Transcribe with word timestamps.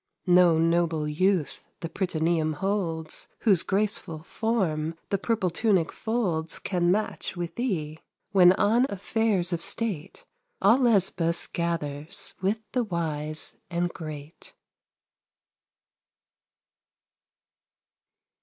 No 0.25 0.57
noble 0.57 1.07
youth 1.07 1.69
the 1.81 1.87
prytaneum 1.87 2.53
holds, 2.55 3.27
Whose 3.41 3.61
graceful 3.61 4.23
form 4.23 4.95
the 5.11 5.19
purple 5.19 5.51
tunic 5.51 5.91
folds 5.91 6.57
Can 6.57 6.89
match 6.91 7.37
with 7.37 7.53
thee, 7.53 7.99
when 8.31 8.53
on 8.53 8.87
affairs 8.89 9.53
of 9.53 9.61
state 9.61 10.25
All 10.59 10.79
Lesbos 10.79 11.45
gathers 11.45 12.33
with 12.41 12.61
the 12.71 12.83
wise 12.83 13.57
and 13.69 13.89
great. 13.91 14.55